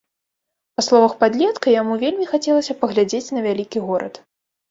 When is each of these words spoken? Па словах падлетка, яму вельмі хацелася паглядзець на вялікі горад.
Па 0.79 0.83
словах 0.87 1.11
падлетка, 1.23 1.67
яму 1.81 1.93
вельмі 2.03 2.25
хацелася 2.31 2.77
паглядзець 2.85 3.33
на 3.39 3.43
вялікі 3.49 3.79
горад. 3.91 4.13